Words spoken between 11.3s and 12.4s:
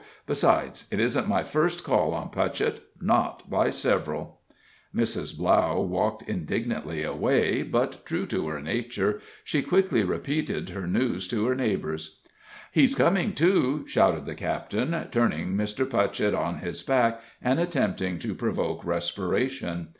her neighbors.